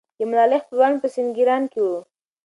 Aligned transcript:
د 0.17 0.19
ملالۍ 0.29 0.59
خپلوان 0.63 0.93
په 1.01 1.07
سینګران 1.15 1.63
کې 1.71 1.79
وو. 1.85 1.97